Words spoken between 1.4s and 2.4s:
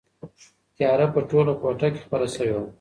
کوټه کې خپره